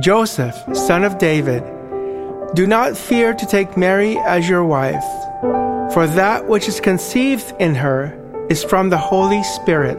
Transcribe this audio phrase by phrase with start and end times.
[0.00, 1.62] Joseph, son of David,
[2.54, 5.04] do not fear to take Mary as your wife,
[5.92, 8.18] for that which is conceived in her
[8.48, 9.98] is from the Holy Spirit.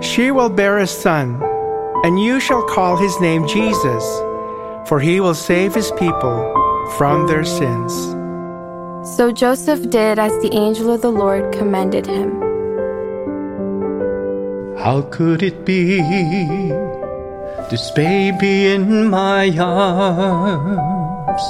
[0.00, 1.42] She will bear a son,
[2.04, 4.04] and you shall call his name Jesus,
[4.86, 6.38] for he will save his people
[6.96, 7.92] from their sins.
[9.16, 12.40] So Joseph did as the angel of the Lord commanded him.
[14.78, 17.03] How could it be?
[17.70, 21.42] This baby in my arms,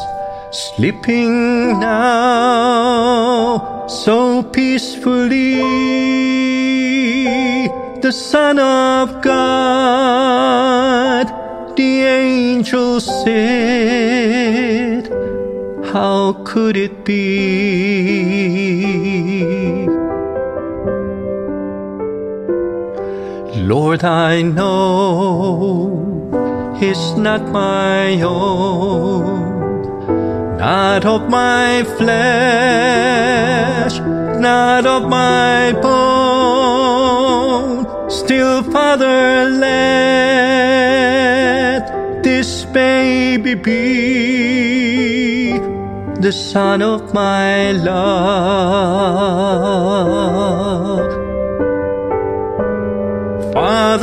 [0.52, 5.56] sleeping now so peacefully.
[8.00, 11.26] The Son of God,
[11.76, 15.08] the angel said,
[15.92, 18.13] How could it be?
[23.94, 26.18] Lord, I know
[26.80, 29.82] it's not my own,
[30.58, 34.00] not of my flesh,
[34.40, 37.86] not of my bone.
[38.10, 39.72] Still, Father, let
[42.24, 45.56] this baby be
[46.18, 47.94] the son of my love.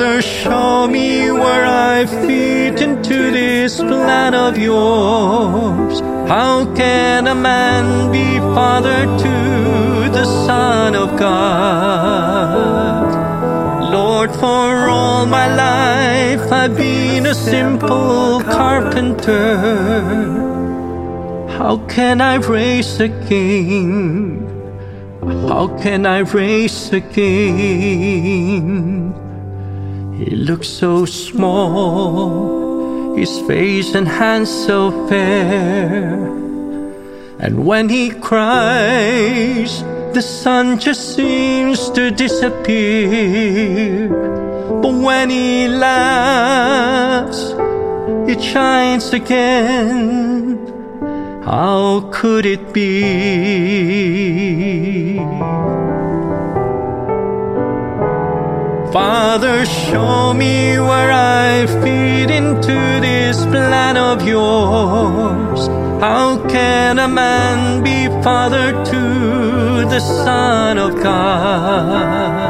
[0.02, 6.00] Father, show me where I fit into this plan of yours.
[6.28, 11.54] How can a man be father to the Son of God?
[13.94, 19.56] Lord, for all my life I've been a simple carpenter.
[21.60, 24.48] How can I raise a king?
[25.48, 28.02] How can I raise a king?
[30.17, 36.28] He looks so small, his face and hands so fair.
[37.40, 39.82] And when he cries,
[40.14, 44.10] the sun just seems to disappear.
[44.82, 47.54] But when he laughs,
[48.30, 50.58] it shines again.
[51.43, 53.92] How could it be?
[58.92, 65.68] Father, show me where I fit into this plan of yours.
[66.02, 72.42] How can a man be father to the Son of God?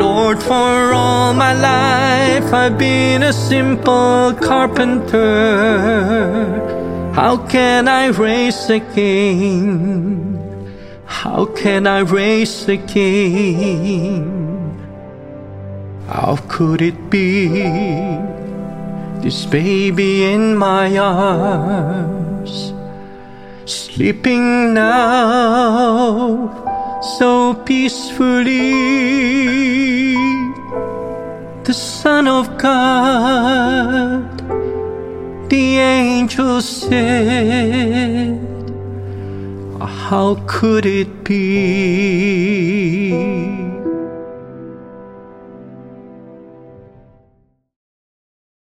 [0.00, 5.20] Lord, for all my life I've been a simple carpenter.
[7.14, 10.38] How can I raise a king?
[11.04, 14.51] How can I raise a king?
[16.14, 17.48] How could it be?
[19.22, 22.74] This baby in my arms,
[23.64, 25.40] sleeping now
[27.16, 28.74] so peacefully.
[31.64, 34.38] The Son of God,
[35.48, 38.38] the angel said,
[39.80, 42.71] How could it be?